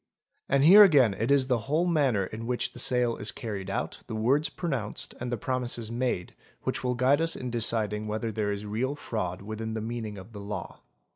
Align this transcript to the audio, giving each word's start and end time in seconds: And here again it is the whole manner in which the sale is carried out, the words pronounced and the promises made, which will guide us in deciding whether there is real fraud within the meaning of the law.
And 0.49 0.63
here 0.63 0.83
again 0.83 1.13
it 1.13 1.29
is 1.29 1.45
the 1.45 1.59
whole 1.69 1.85
manner 1.85 2.25
in 2.25 2.47
which 2.47 2.73
the 2.73 2.79
sale 2.79 3.17
is 3.17 3.31
carried 3.31 3.69
out, 3.69 3.99
the 4.07 4.15
words 4.15 4.49
pronounced 4.49 5.13
and 5.19 5.31
the 5.31 5.37
promises 5.37 5.91
made, 5.91 6.33
which 6.63 6.83
will 6.83 6.95
guide 6.95 7.21
us 7.21 7.35
in 7.35 7.51
deciding 7.51 8.07
whether 8.07 8.31
there 8.31 8.51
is 8.51 8.65
real 8.65 8.95
fraud 8.95 9.43
within 9.43 9.75
the 9.75 9.79
meaning 9.79 10.17
of 10.17 10.31
the 10.33 10.41
law. 10.41 10.81